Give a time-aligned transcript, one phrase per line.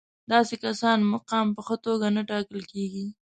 [0.31, 3.05] داسې کسانو مقام په ښه توګه نه ټاکل کېږي.